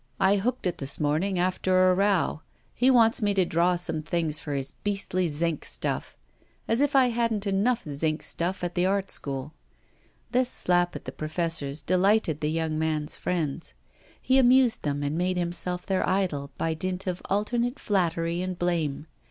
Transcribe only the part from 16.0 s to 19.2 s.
idol by dint of alternate flattery and blame.